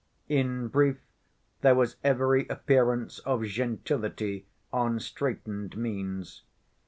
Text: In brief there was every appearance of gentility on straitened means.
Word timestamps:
In 0.29 0.67
brief 0.67 0.97
there 1.61 1.75
was 1.75 1.97
every 2.03 2.47
appearance 2.47 3.19
of 3.19 3.43
gentility 3.45 4.47
on 4.73 4.99
straitened 4.99 5.77
means. 5.77 6.41